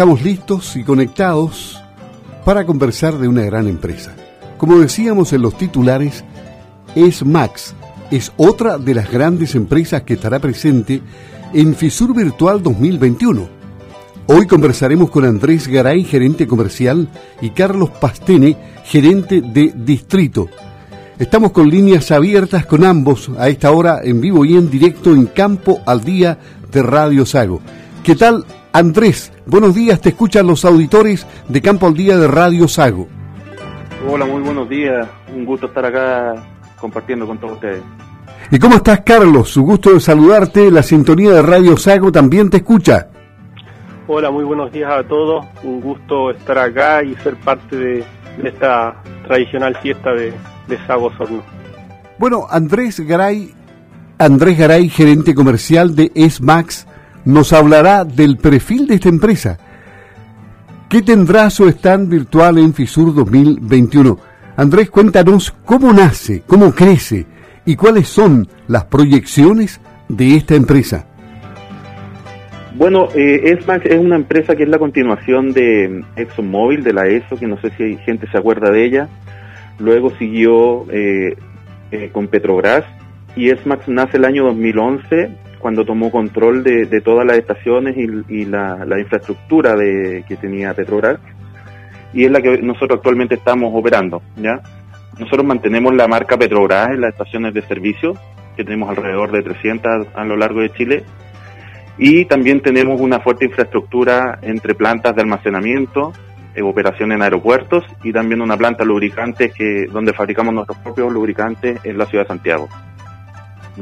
[0.00, 1.78] estamos listos y conectados
[2.46, 4.16] para conversar de una gran empresa.
[4.56, 6.24] Como decíamos en los titulares,
[7.26, 7.74] Max
[8.10, 11.02] es otra de las grandes empresas que estará presente
[11.52, 13.46] en FISUR Virtual 2021.
[14.28, 17.06] Hoy conversaremos con Andrés Garay, gerente comercial,
[17.42, 20.48] y Carlos Pastene, gerente de Distrito.
[21.18, 25.26] Estamos con líneas abiertas con ambos a esta hora en vivo y en directo en
[25.26, 26.38] Campo al Día
[26.72, 27.60] de Radio Sago.
[28.02, 29.32] ¿Qué tal, Andrés?
[29.46, 33.08] Buenos días, te escuchan los auditores de Campo al Día de Radio Sago.
[34.08, 35.06] Hola, muy buenos días.
[35.34, 36.34] Un gusto estar acá
[36.80, 37.82] compartiendo con todos ustedes.
[38.50, 39.50] ¿Y cómo estás, Carlos?
[39.50, 40.70] Su gusto de saludarte.
[40.70, 43.08] La sintonía de Radio Sago también te escucha.
[44.06, 45.44] Hola, muy buenos días a todos.
[45.62, 48.04] Un gusto estar acá y ser parte de,
[48.42, 50.32] esta tradicional fiesta de,
[50.66, 51.42] de Sago Sorno.
[52.18, 53.54] Bueno, Andrés Garay,
[54.18, 56.86] Andrés Garay, gerente comercial de SMAX,
[57.24, 59.58] nos hablará del perfil de esta empresa.
[60.88, 64.18] ¿Qué tendrá su stand virtual en FISUR 2021?
[64.56, 67.26] Andrés, cuéntanos cómo nace, cómo crece
[67.64, 71.06] y cuáles son las proyecciones de esta empresa.
[72.74, 77.46] Bueno, eh, es una empresa que es la continuación de ExxonMobil, de la ESO, que
[77.46, 79.08] no sé si hay gente se acuerda de ella.
[79.78, 81.36] Luego siguió eh,
[81.90, 82.84] eh, con Petrobras
[83.36, 85.30] y ESMAX nace el año 2011
[85.60, 91.18] cuando tomó control de, todas las estaciones y, la, infraestructura que tenía Petrobras
[92.12, 94.22] y es la que nosotros actualmente estamos operando.
[94.36, 94.60] ¿ya?
[95.18, 98.14] Nosotros mantenemos la marca Petrobras en las estaciones de servicio,
[98.56, 101.04] que tenemos alrededor de 300 a lo largo de Chile,
[101.98, 106.12] y también tenemos una fuerte infraestructura entre plantas de almacenamiento,
[106.62, 111.98] operación en aeropuertos y también una planta lubricante que donde fabricamos nuestros propios lubricantes en
[111.98, 112.68] la ciudad de Santiago.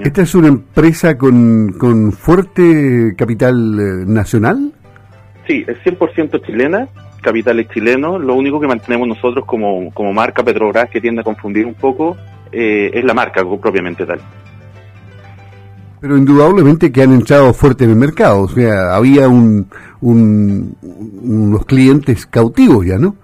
[0.00, 4.72] ¿Esta es una empresa con, con fuerte capital eh, nacional?
[5.46, 6.88] Sí, es 100% chilena
[7.20, 8.18] capital es chileno.
[8.18, 12.16] Lo único que mantenemos nosotros como, como marca Petrobras, que tiende a confundir un poco,
[12.52, 14.20] eh, es la marca propiamente tal.
[16.00, 19.66] Pero indudablemente que han entrado fuerte en el mercado, o sea, había un,
[20.00, 23.16] un, unos clientes cautivos ya, ¿no?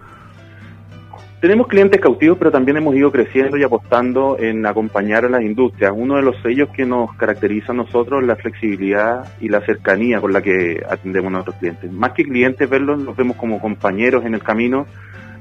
[1.45, 5.93] Tenemos clientes cautivos, pero también hemos ido creciendo y apostando en acompañar a las industrias.
[5.95, 10.23] Uno de los sellos que nos caracteriza a nosotros es la flexibilidad y la cercanía
[10.23, 11.93] con la que atendemos a nuestros clientes.
[11.93, 14.87] Más que clientes, verlos, los vemos como compañeros en el camino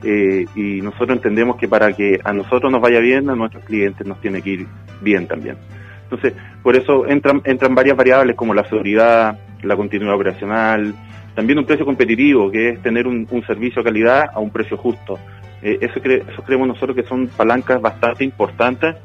[0.03, 4.06] eh, y nosotros entendemos que para que a nosotros nos vaya bien, a nuestros clientes
[4.06, 4.68] nos tiene que ir
[5.00, 5.56] bien también.
[6.03, 10.94] Entonces, por eso entran, entran varias variables como la seguridad, la continuidad operacional,
[11.34, 14.75] también un precio competitivo, que es tener un, un servicio de calidad a un precio
[14.75, 15.18] justo.
[15.63, 16.01] Eh, eso,
[16.46, 18.96] creemos nosotros que son palancas bastante importantes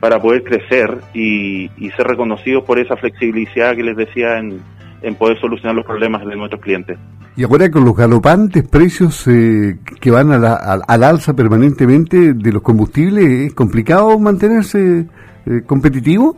[0.00, 5.74] para poder crecer y, ser reconocidos por esa flexibilidad que les decía en, poder solucionar
[5.74, 6.98] los problemas de nuestros clientes.
[7.36, 12.52] Y ahora con los galopantes precios eh, que van a la, al alza permanentemente de
[12.52, 15.06] los combustibles, ¿es complicado mantenerse
[15.46, 16.36] eh, competitivo?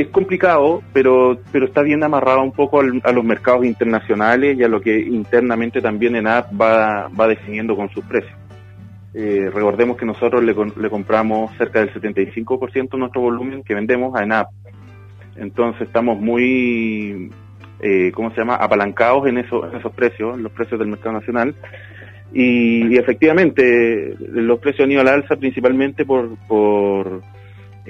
[0.00, 4.68] Es complicado, pero pero está bien amarrado un poco a los mercados internacionales y a
[4.68, 8.32] lo que internamente también ENAP va, va definiendo con sus precios.
[9.12, 10.54] Eh, recordemos que nosotros le,
[10.88, 14.48] compramos cerca del 75% de nuestro volumen que vendemos a ENAP.
[15.36, 17.30] Entonces estamos muy,
[17.80, 21.54] eh, ¿cómo se llama?, apalancados en esos precios, en los precios del mercado nacional.
[22.32, 27.20] Y, efectivamente, los precios han ido a la alza principalmente por, por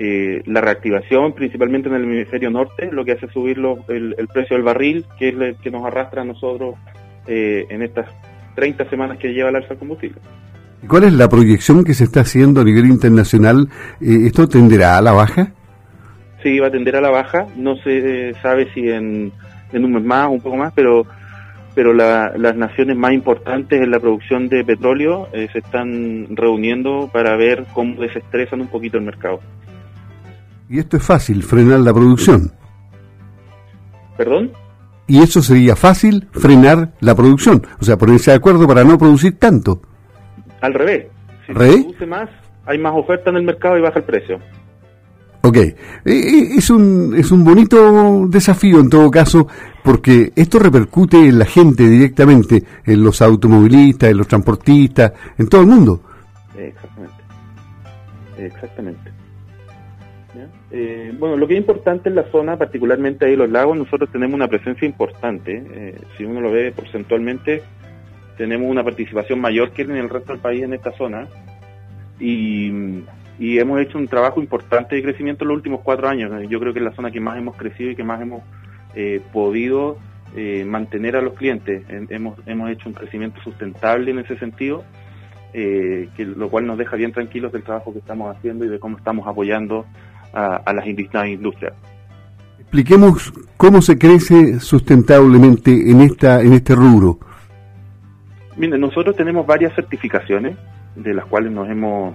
[0.03, 4.57] eh, la reactivación, principalmente en el hemisferio norte, lo que hace subir el, el, precio
[4.57, 6.77] del barril, que es el que nos arrastra a nosotros
[7.27, 8.09] eh, en estas
[8.55, 10.19] 30 semanas que lleva el alza el combustible.
[10.89, 13.69] ¿Cuál es la proyección que se está haciendo a nivel internacional?
[14.01, 15.53] Eh, ¿Esto tenderá a la baja?
[16.43, 17.47] Sí, va a tender a la baja.
[17.57, 19.31] No se sabe si en,
[19.75, 21.05] un mes más o un poco más, pero
[21.75, 27.37] pero las naciones más importantes en la producción de petróleo eh, se están reuniendo para
[27.37, 29.41] ver cómo desestresan un poquito el mercado.
[30.71, 32.53] ¿Y esto es fácil, frenar la producción?
[34.17, 34.53] ¿Perdón?
[35.09, 37.67] ¿Y eso sería fácil, frenar la producción?
[37.81, 39.83] O sea, ponerse de acuerdo para no producir tanto.
[40.61, 41.09] Al revés.
[41.45, 42.31] Si se produce más,
[42.67, 44.39] hay más oferta en el mercado y baja el precio.
[45.43, 45.75] Ok, eh,
[46.05, 49.49] eh, es un, es un bonito desafío en todo caso,
[49.83, 55.63] porque esto repercute en la gente directamente, en los automovilistas, en los transportistas, en todo
[55.63, 56.01] el mundo.
[56.57, 57.15] Exactamente.
[58.39, 59.10] Exactamente.
[60.73, 64.11] Eh, bueno, lo que es importante en la zona, particularmente ahí en los lagos, nosotros
[64.13, 65.95] tenemos una presencia importante.
[66.17, 67.63] si uno lo ve porcentualmente,
[68.41, 71.29] tenemos una participación mayor que en el resto del país en esta zona
[72.19, 73.05] y,
[73.39, 76.31] hemos hecho un trabajo importante de crecimiento en los últimos cuatro años.
[76.49, 78.43] Yo creo que es la zona que más hemos crecido y que más hemos
[78.95, 79.99] eh, podido
[80.35, 81.85] eh, mantener a los clientes.
[82.09, 82.39] hemos,
[82.71, 84.85] hecho un crecimiento sustentable en ese sentido,
[85.53, 89.27] lo cual nos deja bien tranquilos del trabajo que estamos haciendo y de cómo estamos
[89.27, 89.85] apoyando
[90.33, 91.73] a, las industrias.
[92.59, 97.19] Expliquemos cómo se crece sustentablemente en esta en este rubro.
[98.57, 100.57] Mire, nosotros tenemos varias certificaciones
[100.95, 102.15] de las cuales nos hemos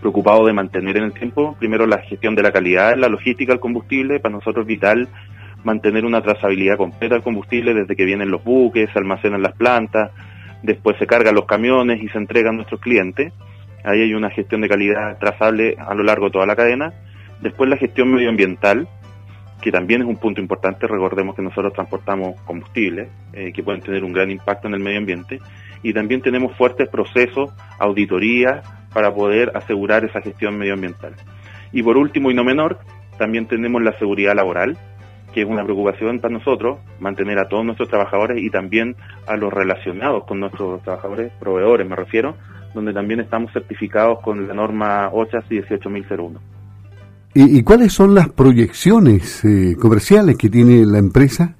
[0.00, 1.56] preocupado de mantener en el tiempo.
[1.58, 5.08] Primero la gestión de la calidad, la logística del combustible, para nosotros es vital
[5.64, 10.10] mantener una trazabilidad completa del combustible desde que vienen los buques, se almacenan las plantas,
[10.62, 13.32] después se cargan los camiones y se entregan a nuestros clientes.
[13.82, 16.92] Ahí hay una gestión de calidad trazable a lo largo de toda la cadena.
[17.40, 18.88] Después la gestión medioambiental,
[19.60, 20.86] que también es un punto importante.
[20.86, 24.98] Recordemos que nosotros transportamos combustibles eh, que pueden tener un gran impacto en el medio
[24.98, 25.40] ambiente
[25.82, 31.14] y también tenemos fuertes procesos, auditoría, para poder asegurar esa gestión medioambiental.
[31.72, 32.78] Y por último y no menor,
[33.18, 34.78] también tenemos la seguridad laboral,
[35.32, 38.96] que es una preocupación para nosotros, mantener a todos nuestros trabajadores y también
[39.26, 42.36] a los relacionados con nuestros trabajadores, proveedores me refiero,
[42.72, 46.53] donde también estamos certificados con la norma OCHAS y 18001.
[47.36, 51.56] ¿Y, cuáles son las proyecciones eh, comerciales que tiene la empresa?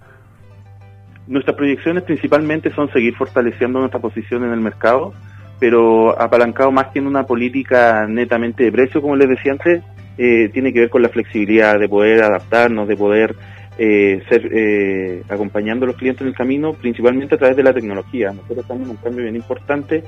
[1.27, 5.13] Nuestras proyecciones principalmente son seguir fortaleciendo nuestra posición en el mercado,
[5.59, 9.83] pero apalancado más que en una política netamente de precio, como les decía antes,
[10.17, 13.35] eh, tiene que ver con la flexibilidad de poder adaptarnos, de poder
[13.77, 17.73] eh, ser eh, acompañando a los clientes en el camino, principalmente a través de la
[17.73, 18.31] tecnología.
[18.31, 20.05] Nosotros estamos en un cambio bien importante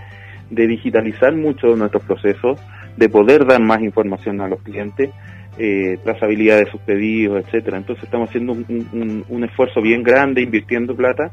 [0.49, 2.61] de digitalizar mucho nuestros procesos,
[2.97, 5.11] de poder dar más información a los clientes
[5.59, 7.79] eh, trazabilidad de sus pedidos, etcétera.
[7.79, 11.31] Entonces estamos haciendo un, esfuerzo bien grande invirtiendo plata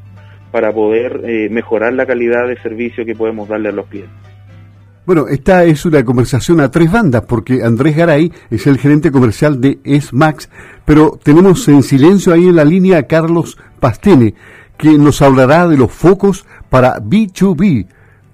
[0.50, 4.14] para poder eh, mejorar la calidad de servicio que podemos darle a los clientes.
[5.06, 9.60] Bueno, esta es una conversación a tres bandas porque Andrés Garay es el gerente comercial
[9.60, 10.48] de SMAX,
[10.86, 14.34] pero tenemos en silencio ahí en la línea a Carlos Pastene,
[14.78, 17.86] que nos hablará de los focos para B2B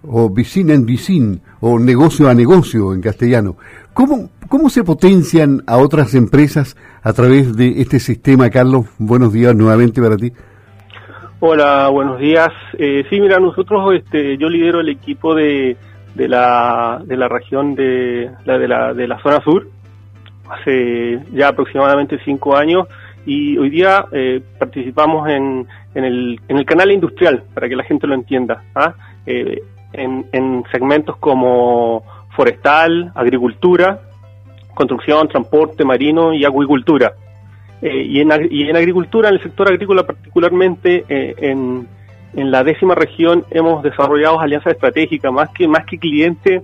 [0.03, 3.57] o vicin en vicin o negocio a negocio en castellano.
[3.93, 8.87] ¿Cómo, ¿Cómo se potencian a otras empresas a través de este sistema, Carlos?
[8.99, 10.33] Buenos días nuevamente para ti.
[11.39, 12.49] Hola, buenos días.
[12.77, 15.77] Eh, sí, mira, nosotros, este, yo lidero el equipo de,
[16.17, 19.69] la, de la región de la, de, la, de la zona sur
[20.51, 22.89] hace ya aproximadamente cinco años
[23.25, 25.65] y hoy día eh, participamos en,
[25.95, 28.95] en, el, en el canal industrial, para que la gente lo entienda, ¿ah?
[29.27, 29.63] eh,
[29.93, 32.03] en, en segmentos como
[32.35, 34.10] forestal, agricultura,
[34.81, 37.13] construcción, transporte marino y acuicultura.
[37.83, 41.87] Eh, y, en, y en agricultura, en el sector agrícola particularmente, eh, en,
[42.35, 46.63] en, la décima región hemos desarrollado alianzas estratégicas, más que, más que cliente,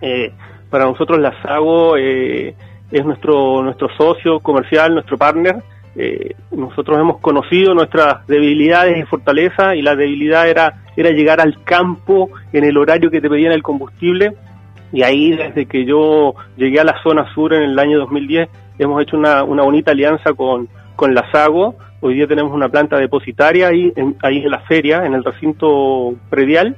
[0.00, 0.32] eh,
[0.70, 5.56] para nosotros la SAGO es nuestro, nuestro socio comercial, nuestro partner.
[6.50, 12.30] nosotros hemos conocido nuestras debilidades y fortalezas y la debilidad era, era llegar al campo
[12.54, 14.32] en el horario que te pedían el combustible
[14.92, 18.48] y ahí desde que yo llegué a la zona sur en el año 2010
[18.78, 21.76] hemos hecho una, una bonita alianza con, con la SAGO.
[22.00, 26.14] Hoy día tenemos una planta depositaria ahí en, ahí en la feria, en el recinto
[26.28, 26.76] predial,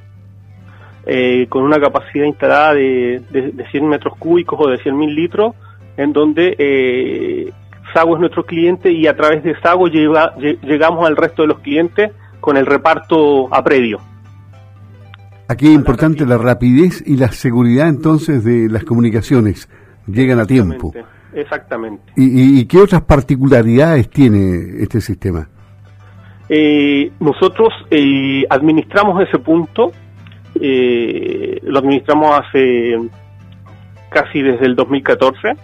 [1.06, 5.54] eh, con una capacidad instalada de, de, 100 metros cúbicos o de 100.000 litros,
[5.96, 7.52] en donde eh,
[7.94, 12.10] Sago es nuestro cliente y a través de Sago llegamos al resto de los clientes
[12.40, 14.00] con el reparto a predio.
[15.46, 19.68] Aquí es importante la rapidez y la seguridad entonces de las comunicaciones.
[20.06, 20.92] Llegan a tiempo.
[21.34, 22.12] Exactamente.
[22.16, 25.48] ¿Y, qué otras particularidades tiene este sistema?
[26.48, 29.92] Eh, nosotros eh, administramos ese punto,
[30.60, 32.96] eh, lo administramos hace
[34.10, 35.56] casi desde el 2014.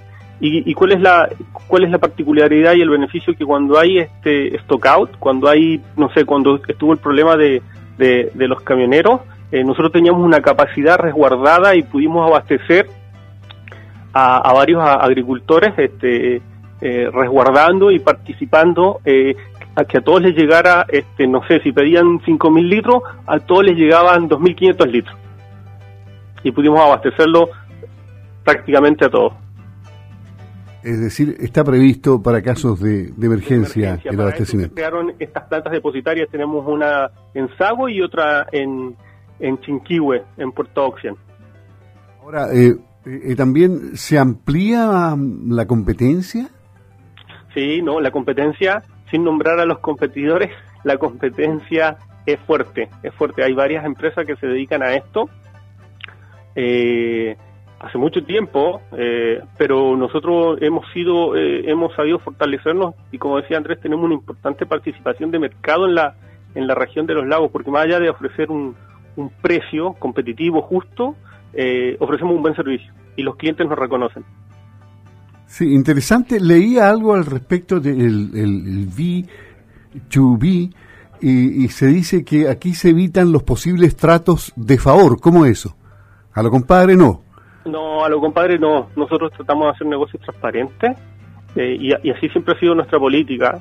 [0.42, 1.28] ¿Y, cuál es la
[1.68, 5.82] cuál es la particularidad y el beneficio que cuando hay este stock out, cuando hay,
[5.98, 7.60] no sé, cuando estuvo el problema de,
[7.98, 9.20] de los camioneros,
[9.52, 12.88] eh, nosotros teníamos una capacidad resguardada y pudimos abastecer
[14.12, 16.42] a, varios agricultores este,
[16.80, 19.36] eh, resguardando y participando eh,
[19.74, 23.64] a que a todos les llegara, este, no sé, si pedían 5.000 litros, a todos
[23.64, 25.16] les llegaban 2.500 litros.
[26.42, 27.48] Y pudimos abastecerlo
[28.44, 29.32] prácticamente a todos.
[30.82, 34.74] Es decir, está previsto para casos de, emergencia, el abastecimiento.
[34.74, 38.96] crearon estas plantas depositarias, tenemos una en Sago y otra en,
[39.40, 41.16] en Chinquihue, en Puerto Oxen.
[42.22, 46.48] Ahora, eh, eh, ¿también se amplía mm, la competencia?
[47.54, 50.50] Sí, no, la competencia, sin nombrar a los competidores,
[50.84, 53.42] la competencia es fuerte, es fuerte.
[53.42, 55.28] Hay varias empresas que se dedican a esto.
[56.54, 57.36] Eh,
[57.80, 63.56] hace mucho tiempo, eh, pero nosotros hemos sido, eh, hemos sabido fortalecernos y como decía
[63.56, 66.14] Andrés, tenemos una importante participación de mercado en la,
[66.54, 68.76] en la región de los lagos, porque más allá de ofrecer un,
[69.20, 71.16] un precio competitivo, justo,
[71.52, 74.24] eh, ofrecemos un buen servicio y los clientes nos reconocen.
[75.46, 76.38] Sí, interesante.
[76.38, 80.72] Leía algo al respecto del el, V2B
[81.20, 85.20] y, y se dice que aquí se evitan los posibles tratos de favor.
[85.20, 85.76] ¿Cómo eso?
[86.32, 87.22] A lo compadre no.
[87.64, 88.88] No, a lo compadre no.
[88.96, 90.96] Nosotros tratamos de hacer negocios transparentes
[91.56, 93.60] eh, y, así siempre ha sido nuestra política.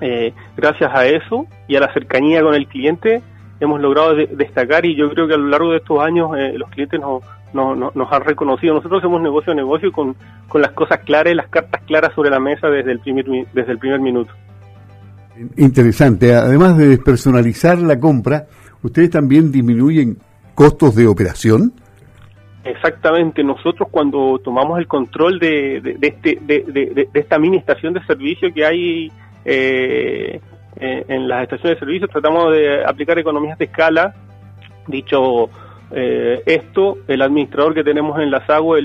[0.00, 3.22] Eh, gracias a eso y a la cercanía con el cliente
[3.62, 6.68] hemos logrado destacar y yo creo que a lo largo de estos años eh, los
[6.70, 7.22] clientes nos,
[7.54, 8.74] nos han reconocido.
[8.74, 10.16] Nosotros hacemos negocio a negocio con,
[10.48, 13.72] con las cosas claras y las cartas claras sobre la mesa desde el primer, desde
[13.72, 14.32] el primer minuto.
[15.56, 16.34] Interesante.
[16.34, 18.46] Además de despersonalizar la compra,
[18.82, 20.18] ¿ustedes también disminuyen
[20.56, 21.72] costos de operación?
[22.64, 28.52] Exactamente, nosotros cuando tomamos el control de, de, este, de, esta mini estación de servicio
[28.52, 29.12] que hay
[29.44, 30.40] eh,
[30.82, 34.14] en las estaciones de servicio, tratamos de aplicar economías de escala.
[34.86, 35.48] Dicho
[35.92, 38.84] eh, esto, el administrador que tenemos en la SAGO es,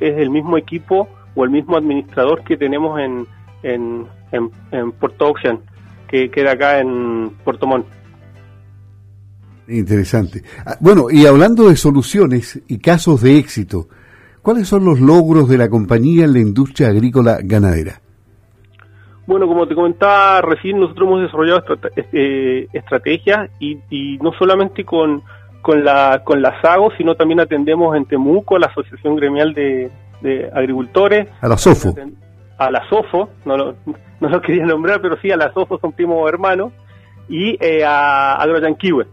[0.00, 3.26] el mismo equipo o el mismo administrador que tenemos en,
[3.62, 5.60] en, en, Puerto Ocean,
[6.08, 7.86] que queda acá en Puerto Montt.
[9.68, 10.42] Interesante.
[10.64, 13.88] Ah, bueno, y hablando de soluciones y casos de éxito,
[14.40, 18.00] ¿cuáles son los logros de la compañía en la industria agrícola ganadera?
[19.26, 21.64] Bueno, como te comentaba recién, nosotros hemos desarrollado
[22.12, 25.22] eh, estrategias y, no solamente con,
[25.62, 29.90] con, la, con la SAGO, sino también atendemos en Temuco a la Asociación Gremial de,
[30.52, 31.28] Agricultores.
[31.40, 31.94] A la SOFO.
[32.58, 33.74] A la SOFO, no lo,
[34.20, 36.72] no lo quería nombrar, pero sí, a la SOFO son primos hermanos,
[37.28, 39.06] y eh, a Agroyanquiwe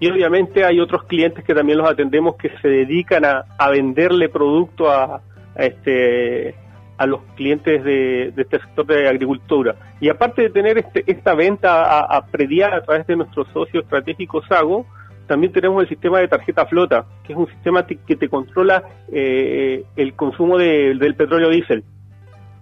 [0.00, 4.90] y obviamente hay otros clientes que también los atendemos que se dedican a, venderle producto
[4.90, 5.22] a,
[5.56, 6.54] este
[6.96, 9.76] a los clientes de, este sector de agricultura.
[10.00, 14.42] Y aparte de tener este, esta venta a, prediar a través de nuestro socio estratégico
[14.46, 14.86] Sago,
[15.26, 19.84] también tenemos el sistema de tarjeta flota, que es un sistema que te controla eh,
[19.96, 21.82] el consumo del petróleo diésel.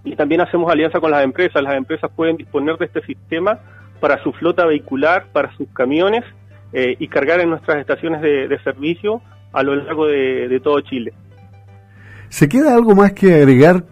[0.05, 1.63] Y también hacemos alianza con las empresas.
[1.63, 3.61] Las empresas pueden disponer de este sistema
[4.01, 6.25] para su flota vehicular, para sus camiones
[6.73, 9.23] eh, y cargar en nuestras estaciones de, servicio
[9.53, 11.13] a lo largo de, todo Chile.
[12.29, 13.85] ¿Se queda algo más que agregar,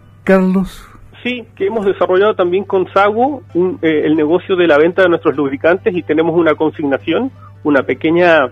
[1.23, 5.35] Sí, que hemos desarrollado también con Sago eh, el negocio de la venta de nuestros
[5.35, 7.31] lubricantes y tenemos una consignación,
[7.63, 8.51] una pequeña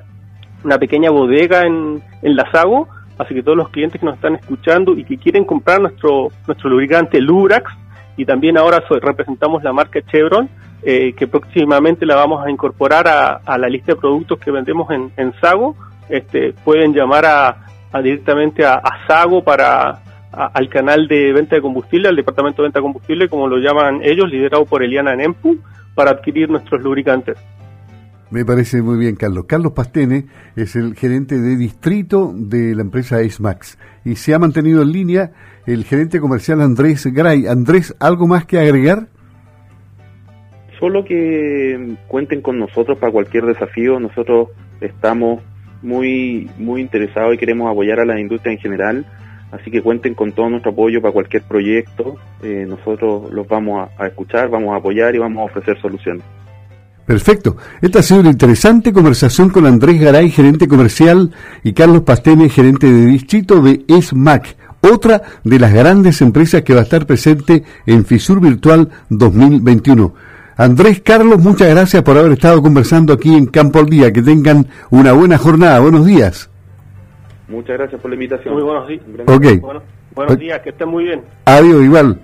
[0.63, 4.35] una pequeña bodega en, en la Sago, así que todos los clientes que nos están
[4.35, 7.71] escuchando y que quieren comprar nuestro nuestro lubricante Lubrax
[8.19, 10.49] y también ahora representamos la marca Chevron,
[10.83, 15.33] eh, que próximamente la vamos a incorporar a, la lista de productos que vendemos en,
[15.39, 15.77] Sago.
[16.09, 22.15] Este, pueden llamar a, directamente a, Sago para al canal de venta de combustible, al
[22.15, 25.57] departamento de venta de combustible, como lo llaman ellos, liderado por Eliana Nempu,
[25.95, 27.37] para adquirir nuestros lubricantes.
[28.31, 29.45] Me parece muy bien, Carlos.
[29.47, 34.83] Carlos Pastene es el gerente de distrito de la empresa Max y se ha mantenido
[34.83, 35.31] en línea
[35.65, 37.47] el gerente comercial Andrés Gray.
[37.47, 39.07] Andrés, ¿algo más que agregar?
[40.79, 43.99] solo que cuenten con nosotros para cualquier desafío.
[43.99, 44.49] Nosotros
[44.81, 45.41] estamos
[45.81, 49.05] muy, muy interesados y queremos apoyar a la industria en general.
[49.51, 52.15] Así que cuenten con todo nuestro apoyo para cualquier proyecto.
[52.43, 56.23] Eh, nosotros los vamos a, escuchar, vamos a apoyar y vamos a ofrecer soluciones.
[57.05, 57.57] Perfecto.
[57.81, 61.31] Esta ha sido una interesante conversación con Andrés Garay, gerente comercial,
[61.63, 66.81] y Carlos Pastene, gerente de distrito de ESMAC, otra de las grandes empresas que va
[66.81, 70.13] a estar presente en FISUR Virtual 2021.
[70.59, 74.11] Andrés Carlos, muchas gracias por haber estado conversando aquí en Campo al Día.
[74.11, 75.79] Que tengan una buena jornada.
[75.79, 76.48] Buenos días.
[77.49, 78.53] Muchas gracias por la invitación.
[78.53, 79.01] Muy buenos días.
[80.15, 81.23] Buenos días, que estén muy bien.
[81.45, 82.19] Adiós, igual.